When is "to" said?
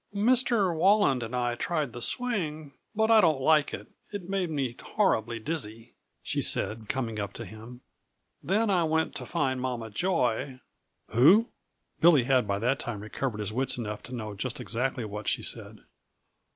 7.33-7.45, 9.17-9.27, 14.01-14.15